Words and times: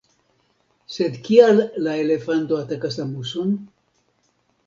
Sed 0.93 1.19
kial 1.27 1.61
la 1.87 1.93
elefanto 2.05 2.59
atakas 2.63 2.99
la 3.01 3.07
muson? 3.13 3.51